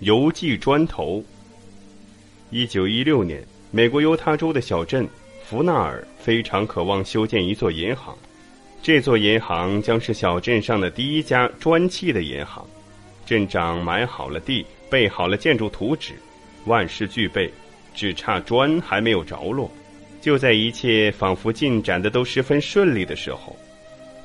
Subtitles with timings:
[0.00, 1.22] 邮寄砖头。
[2.50, 5.06] 一九一六年，美国犹他州的小镇
[5.44, 8.16] 福纳尔非常渴望修建一座银行，
[8.82, 12.64] 这座银行将是小镇上的第一家砖砌的银行。
[13.26, 16.14] 镇长买好了地，备好了建筑图纸，
[16.64, 17.52] 万事俱备，
[17.94, 19.70] 只差砖还没有着落。
[20.20, 23.54] 就在一切仿佛进展的都十分顺利的时候，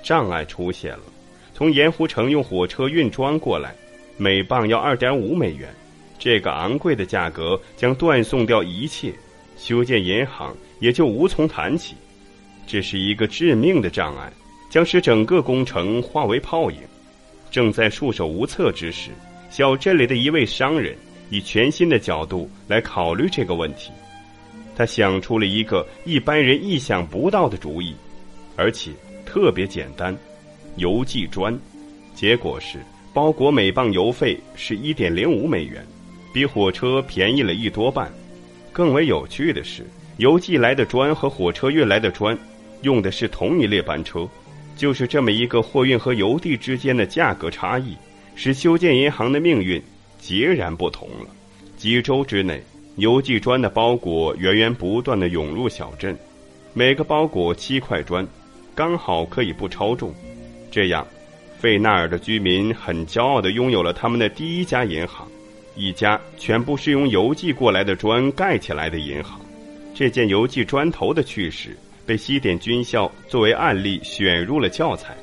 [0.02, 1.04] 障碍出现了。
[1.54, 3.76] 从盐湖城用火车运砖过来，
[4.18, 5.67] 每磅要二点五美元。
[6.20, 9.13] 这个昂贵的价格将断送掉一切，
[9.58, 11.95] 修建银行也就无从谈起。
[12.66, 14.31] 这是一个致命的障碍，
[14.70, 16.77] 将使整个工程化为泡影。
[17.52, 19.12] 正在束手无策之时，
[19.49, 20.95] 小镇里的一位商人
[21.30, 23.91] 以全新的角度来考虑这个问题。
[24.75, 27.94] 他想出了一个一般人意想不到的主意，
[28.55, 28.91] 而且
[29.25, 30.17] 特别简单。
[30.77, 31.55] 邮寄砖，
[32.16, 32.80] 结果是
[33.13, 35.85] 包裹每磅邮费是一点零五美元，
[36.34, 38.11] 比火车便宜了一多半。
[38.72, 39.86] 更为有趣的是，
[40.17, 42.36] 邮寄来的砖和火车运来的砖
[42.81, 44.28] 用的是同一列班车。
[44.75, 47.95] 就是这么一个货运和邮递之间的价格差异，
[48.34, 49.80] 使修建银行的命运
[50.17, 51.28] 截然不同了。
[51.78, 52.64] 几周之内，
[52.95, 56.17] 邮寄砖的包裹源源不断的涌入小镇，
[56.73, 58.28] 每个包裹七块砖，
[58.73, 60.11] 刚好可以不超重。
[60.72, 61.06] 这样，
[61.64, 65.25] 费纳尔的居民很骄傲地拥有了他们的第一家银行，
[65.78, 69.39] 一家全部是用邮寄过来的砖盖起来的银行。
[69.95, 75.16] 这件邮寄砖头的趣事被西点军校作为案例选入了教材，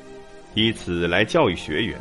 [0.55, 1.95] 以此来教育学员，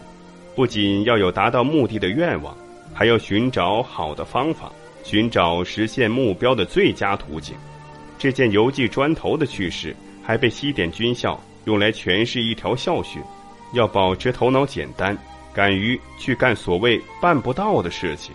[0.57, 2.57] 不仅要有达到目的的愿望，
[2.95, 4.73] 还要寻找好的方法，
[5.05, 7.55] 寻找实现目标的最佳途径。
[8.19, 13.21] 这件邮寄砖头的趣事还被西点军校用来诠释一条校训。
[13.73, 15.17] 要保持头脑简单，
[15.53, 18.35] 敢于去干所谓办不到的事情。